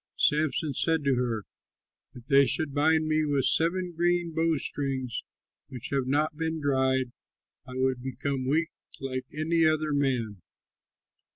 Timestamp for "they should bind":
2.25-3.05